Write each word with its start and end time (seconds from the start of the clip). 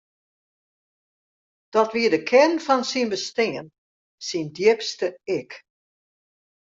Dat 1.73 1.91
wie 1.95 2.09
de 2.13 2.21
kearn 2.31 2.55
fan 2.67 2.81
syn 2.91 3.09
bestean, 3.13 3.67
syn 4.27 4.47
djipste 4.55 5.07
ik. 5.39 5.51